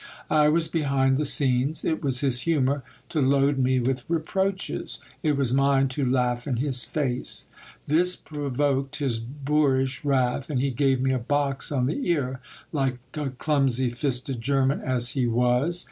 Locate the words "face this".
6.83-8.15